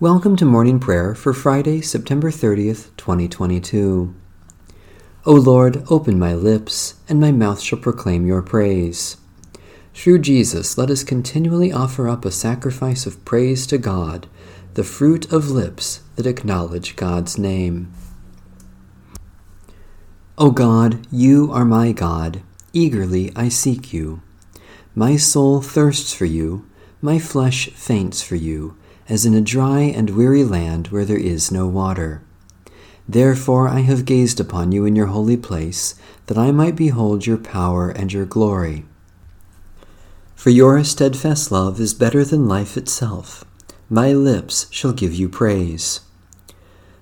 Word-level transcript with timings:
Welcome 0.00 0.36
to 0.36 0.44
morning 0.44 0.78
prayer 0.78 1.12
for 1.16 1.34
Friday, 1.34 1.80
September 1.80 2.30
30th, 2.30 2.96
2022. 2.96 4.14
O 5.26 5.32
Lord, 5.32 5.82
open 5.90 6.20
my 6.20 6.34
lips, 6.34 6.94
and 7.08 7.20
my 7.20 7.32
mouth 7.32 7.60
shall 7.60 7.80
proclaim 7.80 8.24
your 8.24 8.40
praise. 8.40 9.16
Through 9.94 10.20
Jesus, 10.20 10.78
let 10.78 10.88
us 10.88 11.02
continually 11.02 11.72
offer 11.72 12.08
up 12.08 12.24
a 12.24 12.30
sacrifice 12.30 13.06
of 13.06 13.24
praise 13.24 13.66
to 13.66 13.76
God, 13.76 14.28
the 14.74 14.84
fruit 14.84 15.32
of 15.32 15.50
lips 15.50 16.02
that 16.14 16.28
acknowledge 16.28 16.94
God's 16.94 17.36
name. 17.36 17.92
O 20.38 20.52
God, 20.52 21.08
you 21.10 21.50
are 21.50 21.64
my 21.64 21.90
God. 21.90 22.42
Eagerly 22.72 23.32
I 23.34 23.48
seek 23.48 23.92
you. 23.92 24.22
My 24.94 25.16
soul 25.16 25.60
thirsts 25.60 26.12
for 26.12 26.24
you, 26.24 26.70
my 27.02 27.18
flesh 27.18 27.70
faints 27.70 28.22
for 28.22 28.36
you 28.36 28.76
as 29.08 29.24
in 29.24 29.34
a 29.34 29.40
dry 29.40 29.80
and 29.80 30.10
weary 30.10 30.44
land 30.44 30.88
where 30.88 31.04
there 31.04 31.18
is 31.18 31.50
no 31.50 31.66
water. 31.66 32.22
Therefore 33.08 33.68
I 33.68 33.80
have 33.80 34.04
gazed 34.04 34.38
upon 34.38 34.70
you 34.72 34.84
in 34.84 34.94
your 34.94 35.06
holy 35.06 35.36
place, 35.36 35.94
that 36.26 36.36
I 36.36 36.50
might 36.50 36.76
behold 36.76 37.26
your 37.26 37.38
power 37.38 37.88
and 37.88 38.12
your 38.12 38.26
glory. 38.26 38.84
For 40.34 40.50
your 40.50 40.84
steadfast 40.84 41.50
love 41.50 41.80
is 41.80 41.94
better 41.94 42.24
than 42.24 42.46
life 42.46 42.76
itself. 42.76 43.44
My 43.88 44.12
lips 44.12 44.66
shall 44.70 44.92
give 44.92 45.14
you 45.14 45.28
praise. 45.28 46.00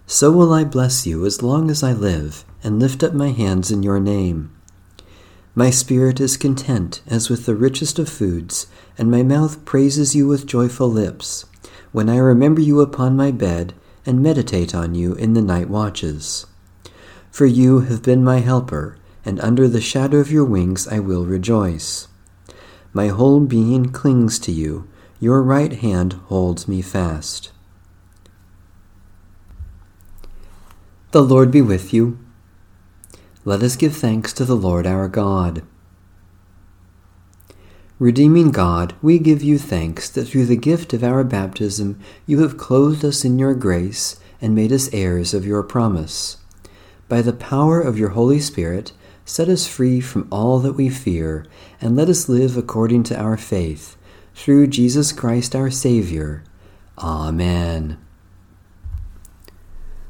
So 0.07 0.31
will 0.31 0.53
I 0.53 0.63
bless 0.63 1.07
you 1.07 1.27
as 1.27 1.43
long 1.43 1.69
as 1.69 1.83
I 1.83 1.93
live, 1.93 2.45
and 2.63 2.79
lift 2.79 3.03
up 3.03 3.13
my 3.13 3.31
hands 3.31 3.73
in 3.73 3.83
your 3.83 3.99
name. 3.99 4.53
My 5.57 5.71
spirit 5.71 6.21
is 6.21 6.37
content 6.37 7.03
as 7.09 7.29
with 7.29 7.47
the 7.47 7.57
richest 7.57 7.99
of 7.99 8.09
foods, 8.09 8.69
and 8.97 9.11
my 9.11 9.25
mouth 9.25 9.65
praises 9.65 10.15
you 10.15 10.29
with 10.29 10.47
joyful 10.47 10.89
lips 10.89 11.47
when 11.93 12.09
I 12.09 12.17
remember 12.17 12.61
you 12.61 12.81
upon 12.81 13.17
my 13.17 13.31
bed 13.31 13.75
and 14.05 14.23
meditate 14.23 14.75
on 14.75 14.95
you 14.95 15.15
in 15.15 15.35
the 15.35 15.43
night 15.43 15.69
watches. 15.69 16.47
For 17.31 17.47
you 17.47 17.81
have 17.81 18.03
been 18.03 18.25
my 18.25 18.39
helper, 18.39 18.97
and 19.25 19.41
under 19.41 19.69
the 19.69 19.81
shadow 19.81 20.19
of 20.19 20.31
your 20.31 20.45
wings 20.45 20.87
I 20.89 21.01
will 21.01 21.27
rejoice. 21.27 22.09
My 22.93 23.09
whole 23.09 23.41
being 23.41 23.91
clings 23.91 24.39
to 24.41 24.53
you, 24.53 24.89
your 25.21 25.43
right 25.43 25.73
hand 25.73 26.15
holds 26.29 26.69
me 26.69 26.81
fast. 26.81 27.51
The 31.11 31.23
Lord 31.23 31.51
be 31.51 31.63
with 31.63 31.93
you. 31.93 32.19
Let 33.45 33.63
us 33.63 33.77
give 33.77 33.97
thanks 33.97 34.33
to 34.35 34.45
the 34.45 34.57
Lord 34.57 34.87
our 34.87 35.09
God. 35.09 35.63
Redeeming 37.99 38.51
God, 38.51 38.95
we 39.01 39.19
give 39.19 39.43
you 39.43 39.57
thanks 39.59 40.11
that 40.11 40.27
through 40.27 40.45
the 40.45 40.57
gift 40.57 40.93
of 40.93 41.03
our 41.03 41.25
baptism 41.25 41.99
you 42.27 42.43
have 42.43 42.59
clothed 42.59 43.03
us 43.03 43.25
in 43.25 43.39
your 43.39 43.55
grace 43.55 44.21
and 44.39 44.55
made 44.55 44.71
us 44.71 44.93
heirs 44.93 45.33
of 45.33 45.47
your 45.47 45.63
promise. 45.63 46.37
By 47.09 47.23
the 47.23 47.33
power 47.33 47.81
of 47.81 47.99
your 47.99 48.11
Holy 48.11 48.39
Spirit, 48.39 48.93
set 49.25 49.49
us 49.49 49.67
free 49.67 50.03
from 50.03 50.29
all 50.31 50.59
that 50.59 50.75
we 50.75 50.91
fear, 50.91 51.47
and 51.81 51.97
let 51.97 52.11
us 52.11 52.29
live 52.29 52.55
according 52.59 53.05
to 53.05 53.19
our 53.19 53.39
faith, 53.39 53.97
through 54.35 54.67
Jesus 54.67 55.11
Christ 55.11 55.57
our 55.57 55.71
Savior. 55.71 56.45
Amen. 56.99 57.97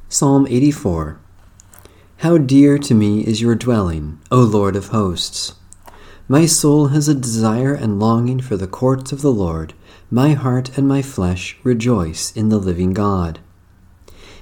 Psalm 0.09 0.45
84 0.49 1.21
How 2.17 2.37
dear 2.37 2.79
to 2.79 2.95
me 2.95 3.21
is 3.21 3.41
your 3.41 3.55
dwelling, 3.55 4.19
O 4.33 4.41
Lord 4.41 4.75
of 4.75 4.89
hosts! 4.89 5.55
My 6.29 6.45
soul 6.45 6.89
has 6.89 7.07
a 7.07 7.15
desire 7.15 7.73
and 7.73 8.01
longing 8.01 8.41
for 8.41 8.57
the 8.57 8.67
courts 8.67 9.13
of 9.13 9.23
the 9.23 9.33
Lord. 9.33 9.75
My 10.11 10.33
heart 10.33 10.77
and 10.77 10.89
my 10.89 11.01
flesh 11.01 11.57
rejoice 11.63 12.33
in 12.33 12.49
the 12.49 12.59
living 12.59 12.93
God. 12.93 13.39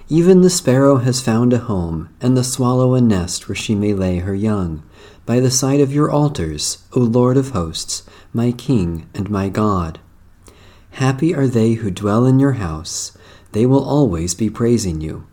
Even 0.09 0.41
the 0.41 0.48
sparrow 0.48 0.97
has 0.97 1.20
found 1.20 1.53
a 1.53 1.59
home, 1.59 2.09
and 2.22 2.38
the 2.38 2.44
swallow 2.44 2.94
a 2.94 3.03
nest 3.03 3.50
where 3.50 3.56
she 3.56 3.75
may 3.75 3.92
lay 3.92 4.19
her 4.19 4.34
young, 4.34 4.82
by 5.26 5.41
the 5.41 5.50
side 5.50 5.81
of 5.81 5.92
your 5.92 6.10
altars, 6.10 6.78
O 6.94 7.00
Lord 7.00 7.36
of 7.36 7.50
hosts, 7.50 8.03
my 8.32 8.50
King 8.53 9.06
and 9.14 9.28
my 9.28 9.50
God. 9.50 10.00
Happy 10.92 11.34
are 11.34 11.48
they 11.48 11.75
who 11.75 11.91
dwell 11.91 12.25
in 12.25 12.41
your 12.41 12.53
house, 12.53 13.12
they 13.53 13.66
will 13.66 13.84
always 13.84 14.34
be 14.34 14.48
praising 14.48 15.03
you. 15.03 15.26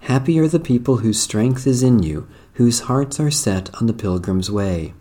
Happy 0.00 0.38
are 0.38 0.48
the 0.48 0.60
people 0.60 0.98
whose 0.98 1.20
strength 1.20 1.66
is 1.66 1.82
in 1.82 2.02
you, 2.02 2.28
whose 2.54 2.80
hearts 2.80 3.18
are 3.18 3.30
set 3.30 3.74
on 3.80 3.86
the 3.86 3.94
pilgrim's 3.94 4.50
way. 4.50 4.92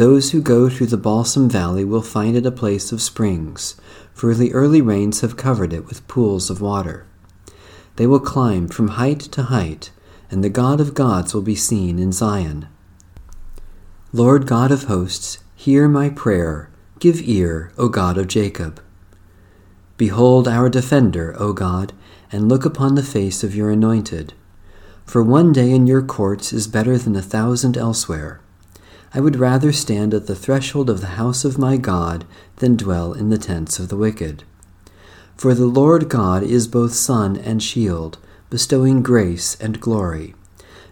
Those 0.00 0.30
who 0.30 0.40
go 0.40 0.70
through 0.70 0.86
the 0.86 0.96
balsam 0.96 1.50
valley 1.50 1.84
will 1.84 2.00
find 2.00 2.34
it 2.34 2.46
a 2.46 2.50
place 2.50 2.90
of 2.90 3.02
springs, 3.02 3.78
for 4.14 4.34
the 4.34 4.54
early 4.54 4.80
rains 4.80 5.20
have 5.20 5.36
covered 5.36 5.74
it 5.74 5.84
with 5.84 6.08
pools 6.08 6.48
of 6.48 6.62
water. 6.62 7.04
They 7.96 8.06
will 8.06 8.18
climb 8.18 8.68
from 8.68 8.96
height 8.96 9.20
to 9.20 9.42
height, 9.42 9.90
and 10.30 10.42
the 10.42 10.48
God 10.48 10.80
of 10.80 10.94
gods 10.94 11.34
will 11.34 11.42
be 11.42 11.54
seen 11.54 11.98
in 11.98 12.12
Zion. 12.12 12.66
Lord 14.10 14.46
God 14.46 14.72
of 14.72 14.84
hosts, 14.84 15.40
hear 15.54 15.86
my 15.86 16.08
prayer. 16.08 16.70
Give 16.98 17.20
ear, 17.28 17.70
O 17.76 17.90
God 17.90 18.16
of 18.16 18.26
Jacob. 18.26 18.82
Behold 19.98 20.48
our 20.48 20.70
defender, 20.70 21.36
O 21.38 21.52
God, 21.52 21.92
and 22.32 22.48
look 22.48 22.64
upon 22.64 22.94
the 22.94 23.02
face 23.02 23.44
of 23.44 23.54
your 23.54 23.68
anointed. 23.68 24.32
For 25.04 25.22
one 25.22 25.52
day 25.52 25.70
in 25.70 25.86
your 25.86 26.00
courts 26.00 26.54
is 26.54 26.68
better 26.68 26.96
than 26.96 27.16
a 27.16 27.20
thousand 27.20 27.76
elsewhere. 27.76 28.40
I 29.12 29.20
would 29.20 29.36
rather 29.36 29.72
stand 29.72 30.14
at 30.14 30.26
the 30.26 30.36
threshold 30.36 30.88
of 30.88 31.00
the 31.00 31.18
house 31.18 31.44
of 31.44 31.58
my 31.58 31.76
God 31.76 32.24
than 32.56 32.76
dwell 32.76 33.12
in 33.12 33.30
the 33.30 33.38
tents 33.38 33.78
of 33.78 33.88
the 33.88 33.96
wicked. 33.96 34.44
For 35.36 35.54
the 35.54 35.66
Lord 35.66 36.08
God 36.08 36.42
is 36.42 36.68
both 36.68 36.92
sun 36.92 37.36
and 37.36 37.62
shield, 37.62 38.18
bestowing 38.50 39.02
grace 39.02 39.56
and 39.60 39.80
glory. 39.80 40.34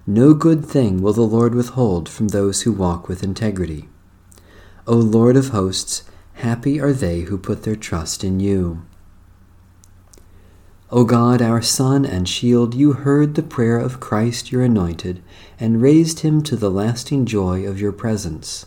No 0.07 0.33
good 0.33 0.65
thing 0.65 1.03
will 1.03 1.13
the 1.13 1.21
Lord 1.21 1.55
withhold 1.55 2.09
from 2.09 2.29
those 2.29 2.63
who 2.63 2.73
walk 2.73 3.09
with 3.09 3.23
integrity. 3.23 3.89
O 4.87 4.95
Lord 4.97 5.37
of 5.37 5.51
hosts, 5.51 6.03
happy 6.35 6.81
are 6.81 6.95
they 6.95 7.21
who 7.21 7.37
put 7.37 7.63
their 7.65 7.77
trust 7.77 8.25
in 8.25 8.41
you. 8.41 8.83
O 10.91 11.05
God, 11.05 11.43
our 11.43 11.61
Sun 11.61 12.07
and 12.07 12.27
Shield, 12.27 12.75
you 12.75 12.95
heard 12.95 13.35
the 13.35 13.43
prayer 13.43 13.79
of 13.79 14.01
Christ 14.01 14.51
your 14.51 14.63
anointed, 14.63 15.23
and 15.61 15.83
raised 15.83 16.21
him 16.21 16.43
to 16.45 16.57
the 16.57 16.71
lasting 16.71 17.27
joy 17.27 17.67
of 17.67 17.79
your 17.79 17.93
presence. 17.93 18.65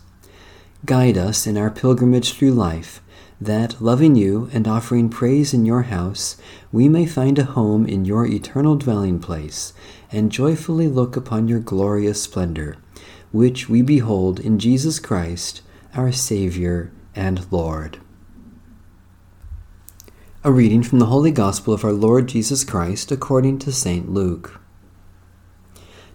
Guide 0.85 1.17
us 1.17 1.47
in 1.47 1.57
our 1.57 1.71
pilgrimage 1.71 2.33
through 2.33 2.51
life, 2.51 3.01
that, 3.39 3.81
loving 3.81 4.15
you 4.15 4.51
and 4.53 4.67
offering 4.67 5.09
praise 5.09 5.51
in 5.51 5.65
your 5.65 5.81
house, 5.83 6.37
we 6.71 6.87
may 6.87 7.07
find 7.07 7.39
a 7.39 7.43
home 7.43 7.87
in 7.87 8.05
your 8.05 8.27
eternal 8.27 8.75
dwelling 8.75 9.17
place, 9.17 9.73
and 10.11 10.31
joyfully 10.31 10.87
look 10.87 11.17
upon 11.17 11.47
your 11.47 11.59
glorious 11.59 12.21
splendor, 12.21 12.77
which 13.31 13.67
we 13.67 13.81
behold 13.81 14.39
in 14.39 14.59
Jesus 14.59 14.99
Christ, 14.99 15.63
our 15.95 16.11
Savior 16.11 16.91
and 17.15 17.51
Lord. 17.51 17.97
A 20.43 20.51
reading 20.51 20.81
from 20.81 20.97
the 20.97 21.05
Holy 21.05 21.29
Gospel 21.29 21.71
of 21.71 21.85
our 21.85 21.91
Lord 21.91 22.27
Jesus 22.27 22.63
Christ 22.63 23.11
according 23.11 23.59
to 23.59 23.71
St. 23.71 24.11
Luke. 24.11 24.59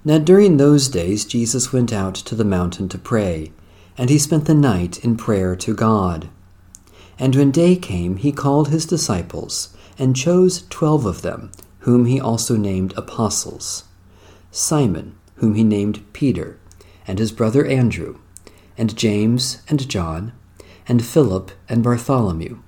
Now 0.04 0.18
during 0.18 0.56
those 0.56 0.88
days 0.88 1.24
Jesus 1.24 1.72
went 1.72 1.92
out 1.92 2.16
to 2.16 2.34
the 2.34 2.44
mountain 2.44 2.88
to 2.88 2.98
pray, 2.98 3.52
and 3.96 4.10
he 4.10 4.18
spent 4.18 4.46
the 4.46 4.54
night 4.54 4.98
in 5.04 5.16
prayer 5.16 5.54
to 5.54 5.76
God. 5.76 6.28
And 7.20 7.36
when 7.36 7.52
day 7.52 7.76
came, 7.76 8.16
he 8.16 8.32
called 8.32 8.70
his 8.70 8.84
disciples, 8.84 9.72
and 9.96 10.16
chose 10.16 10.66
twelve 10.70 11.06
of 11.06 11.22
them, 11.22 11.52
whom 11.80 12.06
he 12.06 12.20
also 12.20 12.56
named 12.56 12.94
apostles 12.96 13.84
Simon, 14.50 15.14
whom 15.36 15.54
he 15.54 15.62
named 15.62 16.04
Peter, 16.12 16.58
and 17.06 17.20
his 17.20 17.30
brother 17.30 17.64
Andrew, 17.64 18.18
and 18.76 18.96
James 18.96 19.62
and 19.68 19.88
John, 19.88 20.32
and 20.88 21.04
Philip 21.04 21.52
and 21.68 21.84
Bartholomew, 21.84 22.58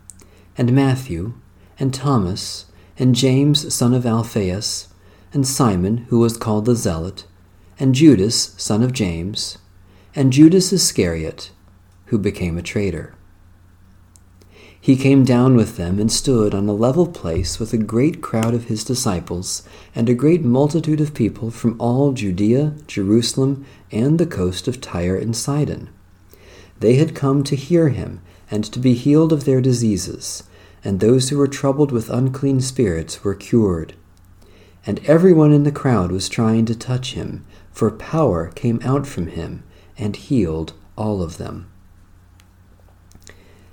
and 0.56 0.72
Matthew 0.72 1.34
and 1.78 1.94
Thomas, 1.94 2.66
and 2.98 3.14
James 3.14 3.72
son 3.72 3.94
of 3.94 4.04
Alphaeus, 4.04 4.88
and 5.32 5.46
Simon, 5.46 5.98
who 6.08 6.18
was 6.18 6.36
called 6.36 6.64
the 6.64 6.74
Zealot, 6.74 7.24
and 7.78 7.94
Judas 7.94 8.54
son 8.56 8.82
of 8.82 8.92
James, 8.92 9.58
and 10.14 10.32
Judas 10.32 10.72
Iscariot, 10.72 11.50
who 12.06 12.18
became 12.18 12.58
a 12.58 12.62
traitor. 12.62 13.14
He 14.80 14.96
came 14.96 15.24
down 15.24 15.54
with 15.54 15.76
them 15.76 15.98
and 15.98 16.10
stood 16.10 16.54
on 16.54 16.68
a 16.68 16.72
level 16.72 17.06
place 17.06 17.58
with 17.58 17.72
a 17.72 17.78
great 17.78 18.22
crowd 18.22 18.54
of 18.54 18.64
his 18.64 18.84
disciples 18.84 19.62
and 19.94 20.08
a 20.08 20.14
great 20.14 20.42
multitude 20.42 21.00
of 21.00 21.14
people 21.14 21.50
from 21.50 21.76
all 21.80 22.12
Judea, 22.12 22.74
Jerusalem, 22.86 23.66
and 23.90 24.18
the 24.18 24.26
coast 24.26 24.66
of 24.66 24.80
Tyre 24.80 25.16
and 25.16 25.36
Sidon. 25.36 25.90
They 26.78 26.94
had 26.94 27.14
come 27.14 27.42
to 27.44 27.56
hear 27.56 27.88
him 27.88 28.20
and 28.50 28.64
to 28.64 28.78
be 28.78 28.94
healed 28.94 29.32
of 29.32 29.44
their 29.44 29.60
diseases 29.60 30.44
and 30.84 31.00
those 31.00 31.28
who 31.28 31.38
were 31.38 31.48
troubled 31.48 31.92
with 31.92 32.10
unclean 32.10 32.60
spirits 32.60 33.24
were 33.24 33.34
cured. 33.34 33.94
And 34.86 35.04
everyone 35.06 35.52
in 35.52 35.64
the 35.64 35.72
crowd 35.72 36.10
was 36.12 36.28
trying 36.28 36.64
to 36.66 36.74
touch 36.74 37.14
him, 37.14 37.44
for 37.72 37.90
power 37.90 38.50
came 38.54 38.80
out 38.82 39.06
from 39.06 39.28
him 39.28 39.62
and 39.96 40.16
healed 40.16 40.72
all 40.96 41.22
of 41.22 41.36
them. 41.36 41.68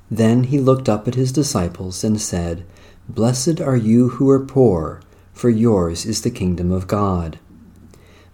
Then 0.09 0.45
he 0.45 0.59
looked 0.59 0.87
up 0.87 1.07
at 1.07 1.15
his 1.15 1.31
disciples 1.31 2.03
and 2.03 2.21
said, 2.21 2.65
Blessed 3.07 3.61
are 3.61 3.75
you 3.75 4.09
who 4.09 4.29
are 4.29 4.39
poor, 4.39 5.01
for 5.33 5.49
yours 5.49 6.05
is 6.05 6.21
the 6.21 6.31
kingdom 6.31 6.71
of 6.71 6.87
God. 6.87 7.39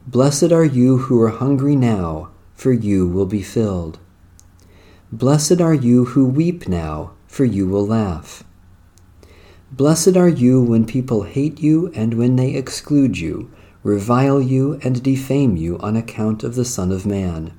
Blessed 0.08 0.52
are 0.52 0.66
you 0.66 0.98
who 0.98 1.22
are 1.22 1.30
hungry 1.30 1.76
now, 1.76 2.30
for 2.54 2.72
you 2.72 3.08
will 3.08 3.26
be 3.26 3.42
filled. 3.42 4.00
Blessed 5.12 5.60
are 5.62 5.74
you 5.74 6.06
who 6.06 6.26
weep 6.26 6.68
now, 6.68 7.12
for 7.28 7.46
you 7.46 7.68
will 7.68 7.86
laugh. 7.86 8.44
Blessed 9.74 10.18
are 10.18 10.28
you 10.28 10.62
when 10.62 10.86
people 10.86 11.24
hate 11.24 11.62
you 11.62 11.94
and 11.96 12.16
when 12.16 12.36
they 12.36 12.56
exclude 12.56 13.18
you, 13.18 13.50
revile 13.84 14.42
you, 14.42 14.78
and 14.84 15.02
defame 15.02 15.56
you 15.56 15.78
on 15.80 15.96
account 15.96 16.44
of 16.44 16.56
the 16.56 16.66
Son 16.66 16.92
of 16.92 17.06
Man. 17.06 17.58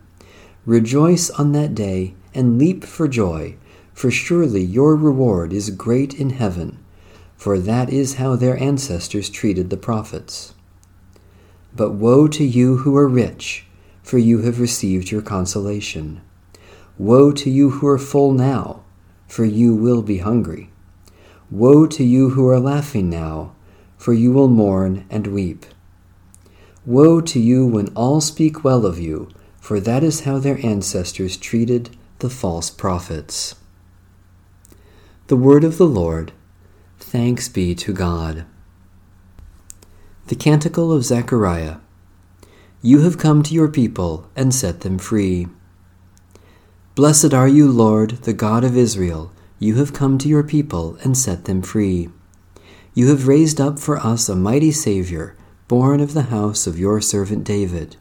Rejoice 0.66 1.30
on 1.30 1.52
that 1.52 1.74
day 1.74 2.14
and 2.34 2.58
leap 2.58 2.84
for 2.84 3.08
joy, 3.08 3.56
for 3.94 4.10
surely 4.10 4.60
your 4.60 4.94
reward 4.94 5.54
is 5.54 5.70
great 5.70 6.12
in 6.12 6.30
heaven, 6.30 6.84
for 7.34 7.58
that 7.58 7.88
is 7.88 8.16
how 8.16 8.36
their 8.36 8.58
ancestors 8.58 9.30
treated 9.30 9.70
the 9.70 9.78
prophets. 9.78 10.52
But 11.74 11.92
woe 11.92 12.28
to 12.28 12.44
you 12.44 12.76
who 12.76 12.94
are 12.94 13.08
rich, 13.08 13.64
for 14.02 14.18
you 14.18 14.42
have 14.42 14.60
received 14.60 15.10
your 15.10 15.22
consolation. 15.22 16.20
Woe 16.98 17.32
to 17.32 17.48
you 17.48 17.70
who 17.70 17.86
are 17.86 17.96
full 17.96 18.32
now, 18.32 18.84
for 19.26 19.46
you 19.46 19.74
will 19.74 20.02
be 20.02 20.18
hungry. 20.18 20.71
Woe 21.52 21.86
to 21.86 22.02
you 22.02 22.30
who 22.30 22.48
are 22.48 22.58
laughing 22.58 23.10
now, 23.10 23.52
for 23.98 24.14
you 24.14 24.32
will 24.32 24.48
mourn 24.48 25.04
and 25.10 25.26
weep. 25.26 25.66
Woe 26.86 27.20
to 27.20 27.38
you 27.38 27.66
when 27.66 27.88
all 27.88 28.22
speak 28.22 28.64
well 28.64 28.86
of 28.86 28.98
you, 28.98 29.28
for 29.60 29.78
that 29.78 30.02
is 30.02 30.20
how 30.20 30.38
their 30.38 30.58
ancestors 30.64 31.36
treated 31.36 31.94
the 32.20 32.30
false 32.30 32.70
prophets. 32.70 33.54
The 35.26 35.36
word 35.36 35.62
of 35.62 35.76
the 35.76 35.86
Lord. 35.86 36.32
Thanks 36.98 37.50
be 37.50 37.74
to 37.74 37.92
God. 37.92 38.46
The 40.28 40.34
Canticle 40.34 40.90
of 40.90 41.04
Zechariah. 41.04 41.76
You 42.80 43.00
have 43.00 43.18
come 43.18 43.42
to 43.42 43.52
your 43.52 43.68
people 43.68 44.26
and 44.34 44.54
set 44.54 44.80
them 44.80 44.98
free. 44.98 45.48
Blessed 46.94 47.34
are 47.34 47.46
you, 47.46 47.70
Lord, 47.70 48.22
the 48.22 48.32
God 48.32 48.64
of 48.64 48.74
Israel. 48.74 49.30
You 49.62 49.76
have 49.76 49.92
come 49.92 50.18
to 50.18 50.28
your 50.28 50.42
people 50.42 50.98
and 51.04 51.16
set 51.16 51.44
them 51.44 51.62
free. 51.62 52.08
You 52.94 53.10
have 53.10 53.28
raised 53.28 53.60
up 53.60 53.78
for 53.78 53.96
us 53.96 54.28
a 54.28 54.34
mighty 54.34 54.72
Savior, 54.72 55.36
born 55.68 56.00
of 56.00 56.14
the 56.14 56.34
house 56.34 56.66
of 56.66 56.80
your 56.80 57.00
servant 57.00 57.44
David. 57.44 57.94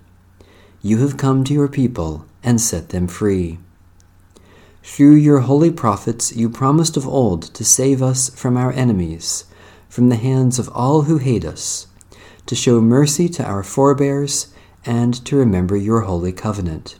You 0.81 0.97
have 1.05 1.17
come 1.17 1.43
to 1.43 1.53
your 1.53 1.67
people 1.67 2.25
and 2.41 2.59
set 2.59 2.89
them 2.89 3.07
free. 3.07 3.59
Through 4.81 5.17
your 5.17 5.41
holy 5.41 5.69
prophets, 5.69 6.35
you 6.35 6.49
promised 6.49 6.97
of 6.97 7.07
old 7.07 7.43
to 7.53 7.63
save 7.63 8.01
us 8.01 8.31
from 8.31 8.57
our 8.57 8.71
enemies, 8.71 9.45
from 9.87 10.09
the 10.09 10.15
hands 10.15 10.57
of 10.57 10.67
all 10.69 11.03
who 11.03 11.19
hate 11.19 11.45
us 11.45 11.85
to 12.47 12.55
show 12.55 12.81
mercy 12.81 13.29
to 13.29 13.45
our 13.45 13.61
forebears, 13.61 14.51
and 14.83 15.13
to 15.25 15.35
remember 15.35 15.77
your 15.77 16.01
holy 16.01 16.31
covenant. 16.31 16.97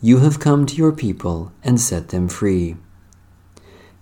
You 0.00 0.18
have 0.18 0.40
come 0.40 0.66
to 0.66 0.74
your 0.74 0.90
people 0.90 1.52
and 1.62 1.80
set 1.80 2.08
them 2.08 2.28
free. 2.28 2.74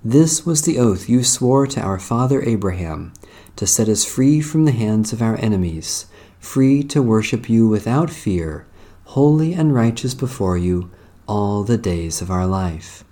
This 0.04 0.46
was 0.46 0.62
the 0.62 0.78
oath 0.78 1.10
you 1.10 1.22
swore 1.22 1.66
to 1.66 1.80
our 1.80 1.98
father 1.98 2.40
Abraham, 2.40 3.12
to 3.56 3.66
set 3.66 3.86
us 3.86 4.02
free 4.02 4.40
from 4.40 4.64
the 4.64 4.72
hands 4.72 5.12
of 5.12 5.20
our 5.20 5.36
enemies, 5.36 6.06
free 6.38 6.82
to 6.84 7.02
worship 7.02 7.50
you 7.50 7.68
without 7.68 8.08
fear, 8.08 8.66
holy 9.04 9.52
and 9.52 9.74
righteous 9.74 10.14
before 10.14 10.56
you 10.56 10.90
all 11.28 11.64
the 11.64 11.76
days 11.76 12.22
of 12.22 12.30
our 12.30 12.46
life. 12.46 13.04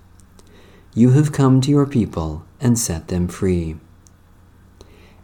You 0.95 1.11
have 1.11 1.31
come 1.31 1.61
to 1.61 1.71
your 1.71 1.85
people 1.85 2.47
and 2.59 2.79
set 2.79 3.09
them 3.09 3.29
free. 3.29 3.77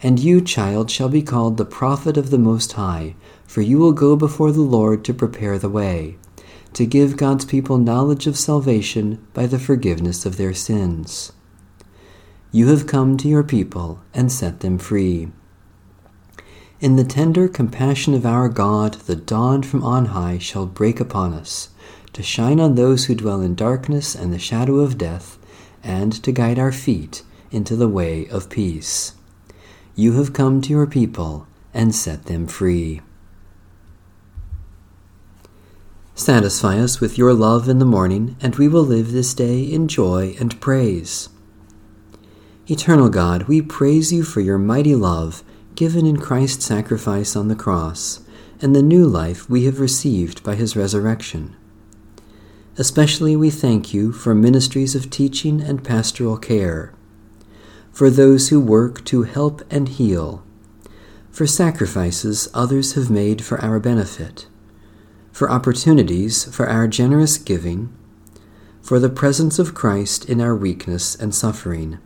And 0.02 0.20
you, 0.20 0.42
child, 0.42 0.90
shall 0.90 1.08
be 1.08 1.22
called 1.22 1.56
the 1.56 1.64
prophet 1.64 2.18
of 2.18 2.28
the 2.28 2.36
Most 2.36 2.72
High, 2.72 3.16
for 3.46 3.62
you 3.62 3.78
will 3.78 3.92
go 3.92 4.16
before 4.16 4.52
the 4.52 4.60
Lord 4.60 5.02
to 5.06 5.14
prepare 5.14 5.58
the 5.58 5.70
way, 5.70 6.18
to 6.74 6.84
give 6.84 7.16
God's 7.16 7.46
people 7.46 7.78
knowledge 7.78 8.26
of 8.26 8.36
salvation 8.36 9.26
by 9.32 9.46
the 9.46 9.58
forgiveness 9.58 10.26
of 10.26 10.36
their 10.36 10.52
sins. 10.52 11.32
You 12.54 12.68
have 12.68 12.86
come 12.86 13.16
to 13.16 13.26
your 13.26 13.42
people 13.42 14.00
and 14.14 14.30
set 14.30 14.60
them 14.60 14.78
free. 14.78 15.32
In 16.78 16.94
the 16.94 17.02
tender 17.02 17.48
compassion 17.48 18.14
of 18.14 18.24
our 18.24 18.48
God, 18.48 18.94
the 18.94 19.16
dawn 19.16 19.64
from 19.64 19.82
on 19.82 20.06
high 20.06 20.38
shall 20.38 20.64
break 20.64 21.00
upon 21.00 21.32
us, 21.34 21.70
to 22.12 22.22
shine 22.22 22.60
on 22.60 22.76
those 22.76 23.06
who 23.06 23.16
dwell 23.16 23.40
in 23.40 23.56
darkness 23.56 24.14
and 24.14 24.32
the 24.32 24.38
shadow 24.38 24.76
of 24.76 24.96
death, 24.96 25.36
and 25.82 26.12
to 26.22 26.30
guide 26.30 26.60
our 26.60 26.70
feet 26.70 27.24
into 27.50 27.74
the 27.74 27.88
way 27.88 28.28
of 28.28 28.48
peace. 28.50 29.14
You 29.96 30.12
have 30.12 30.32
come 30.32 30.60
to 30.60 30.70
your 30.70 30.86
people 30.86 31.48
and 31.74 31.92
set 31.92 32.26
them 32.26 32.46
free. 32.46 33.00
Satisfy 36.14 36.78
us 36.78 37.00
with 37.00 37.18
your 37.18 37.34
love 37.34 37.68
in 37.68 37.80
the 37.80 37.84
morning, 37.84 38.36
and 38.40 38.54
we 38.54 38.68
will 38.68 38.84
live 38.84 39.10
this 39.10 39.34
day 39.34 39.60
in 39.60 39.88
joy 39.88 40.36
and 40.38 40.60
praise. 40.60 41.30
Eternal 42.66 43.10
God, 43.10 43.42
we 43.42 43.60
praise 43.60 44.10
you 44.10 44.22
for 44.22 44.40
your 44.40 44.56
mighty 44.56 44.94
love 44.94 45.44
given 45.74 46.06
in 46.06 46.16
Christ's 46.16 46.64
sacrifice 46.64 47.36
on 47.36 47.48
the 47.48 47.54
cross 47.54 48.20
and 48.58 48.74
the 48.74 48.82
new 48.82 49.04
life 49.04 49.50
we 49.50 49.66
have 49.66 49.80
received 49.80 50.42
by 50.42 50.54
his 50.54 50.74
resurrection. 50.74 51.54
Especially 52.78 53.36
we 53.36 53.50
thank 53.50 53.92
you 53.92 54.12
for 54.12 54.34
ministries 54.34 54.94
of 54.94 55.10
teaching 55.10 55.60
and 55.60 55.84
pastoral 55.84 56.38
care 56.38 56.94
for 57.92 58.08
those 58.08 58.48
who 58.48 58.58
work 58.58 59.04
to 59.04 59.24
help 59.24 59.60
and 59.70 59.90
heal, 59.90 60.42
for 61.30 61.46
sacrifices 61.46 62.48
others 62.54 62.94
have 62.94 63.10
made 63.10 63.44
for 63.44 63.60
our 63.60 63.78
benefit, 63.78 64.46
for 65.32 65.50
opportunities 65.50 66.44
for 66.46 66.66
our 66.66 66.88
generous 66.88 67.36
giving, 67.36 67.94
for 68.80 68.98
the 68.98 69.10
presence 69.10 69.58
of 69.58 69.74
Christ 69.74 70.28
in 70.30 70.40
our 70.40 70.56
weakness 70.56 71.14
and 71.14 71.34
suffering. 71.34 71.98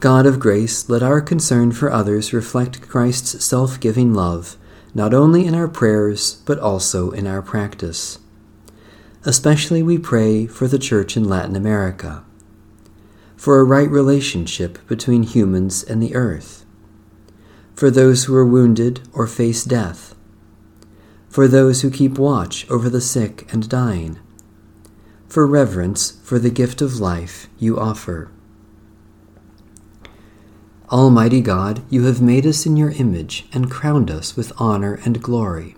God 0.00 0.24
of 0.24 0.40
grace, 0.40 0.88
let 0.88 1.02
our 1.02 1.20
concern 1.20 1.72
for 1.72 1.92
others 1.92 2.32
reflect 2.32 2.88
Christ's 2.88 3.44
self 3.44 3.78
giving 3.78 4.14
love, 4.14 4.56
not 4.94 5.12
only 5.12 5.44
in 5.44 5.54
our 5.54 5.68
prayers, 5.68 6.36
but 6.46 6.58
also 6.58 7.10
in 7.10 7.26
our 7.26 7.42
practice. 7.42 8.18
Especially 9.24 9.82
we 9.82 9.98
pray 9.98 10.46
for 10.46 10.66
the 10.66 10.78
Church 10.78 11.18
in 11.18 11.24
Latin 11.24 11.54
America 11.54 12.24
for 13.36 13.58
a 13.58 13.64
right 13.64 13.88
relationship 13.88 14.78
between 14.86 15.22
humans 15.22 15.82
and 15.82 16.02
the 16.02 16.14
earth, 16.14 16.66
for 17.74 17.90
those 17.90 18.24
who 18.24 18.34
are 18.34 18.44
wounded 18.44 19.00
or 19.14 19.26
face 19.26 19.64
death, 19.64 20.14
for 21.28 21.48
those 21.48 21.80
who 21.80 21.90
keep 21.90 22.18
watch 22.18 22.68
over 22.70 22.90
the 22.90 23.00
sick 23.00 23.50
and 23.50 23.66
dying, 23.68 24.18
for 25.26 25.46
reverence 25.46 26.18
for 26.22 26.38
the 26.38 26.50
gift 26.50 26.82
of 26.82 27.00
life 27.00 27.48
you 27.58 27.78
offer. 27.78 28.30
Almighty 30.90 31.40
God, 31.40 31.82
you 31.88 32.06
have 32.06 32.20
made 32.20 32.44
us 32.44 32.66
in 32.66 32.76
your 32.76 32.90
image 32.90 33.46
and 33.52 33.70
crowned 33.70 34.10
us 34.10 34.36
with 34.36 34.52
honor 34.58 34.98
and 35.04 35.22
glory. 35.22 35.76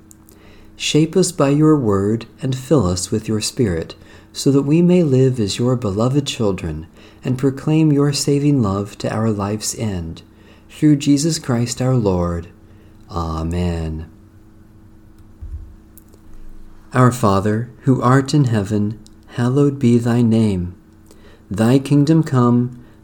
Shape 0.75 1.17
us 1.17 1.31
by 1.33 1.51
your 1.51 1.77
word 1.77 2.25
and 2.41 2.57
fill 2.57 2.87
us 2.87 3.11
with 3.11 3.29
your 3.29 3.43
Spirit, 3.43 3.95
so 4.33 4.51
that 4.51 4.63
we 4.63 4.81
may 4.81 5.03
live 5.03 5.39
as 5.39 5.59
your 5.59 5.77
beloved 5.77 6.27
children 6.27 6.87
and 7.23 7.39
proclaim 7.39 7.93
your 7.93 8.15
saving 8.15 8.63
love 8.63 8.97
to 8.99 9.15
our 9.15 9.31
life's 9.31 9.79
end. 9.79 10.23
Through 10.71 10.97
Jesus 10.97 11.39
Christ 11.39 11.83
our 11.83 11.95
Lord. 11.95 12.49
Amen. 13.11 14.11
Our 16.95 17.13
Father, 17.13 17.71
who 17.83 18.01
art 18.01 18.33
in 18.33 18.45
heaven, 18.45 18.99
hallowed 19.29 19.79
be 19.79 19.99
thy 19.99 20.23
name. 20.23 20.75
Thy 21.51 21.79
kingdom 21.79 22.23
come, 22.23 22.82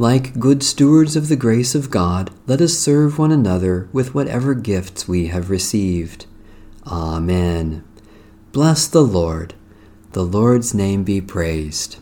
Like 0.00 0.38
good 0.38 0.62
stewards 0.62 1.16
of 1.16 1.26
the 1.26 1.34
grace 1.34 1.74
of 1.74 1.90
God, 1.90 2.30
let 2.46 2.60
us 2.60 2.78
serve 2.78 3.18
one 3.18 3.32
another 3.32 3.88
with 3.92 4.14
whatever 4.14 4.54
gifts 4.54 5.08
we 5.08 5.26
have 5.26 5.50
received. 5.50 6.24
Amen. 6.86 7.82
Bless 8.52 8.86
the 8.86 9.02
Lord. 9.02 9.54
The 10.12 10.22
Lord's 10.22 10.72
name 10.72 11.02
be 11.02 11.20
praised. 11.20 11.96